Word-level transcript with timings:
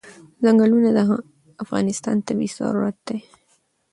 ځنګلونه 0.43 0.89
د 0.97 0.99
افغانستان 1.63 2.17
طبعي 2.27 2.49
ثروت 2.57 2.97
دی. 3.07 3.19